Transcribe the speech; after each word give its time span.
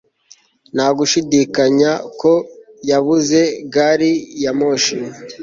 Nta 0.73 0.87
gushidikanya 0.97 1.91
ko 2.19 2.33
yabuze 2.89 3.39
gari 3.73 4.11
ya 4.43 4.51
moshi 4.59 4.95